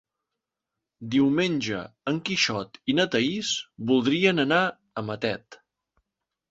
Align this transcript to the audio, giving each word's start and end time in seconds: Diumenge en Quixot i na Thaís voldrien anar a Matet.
Diumenge 1.15 1.83
en 2.13 2.17
Quixot 2.31 2.81
i 2.95 2.99
na 3.01 3.07
Thaís 3.17 3.55
voldrien 3.93 4.47
anar 4.49 4.65
a 5.03 5.07
Matet. 5.13 5.63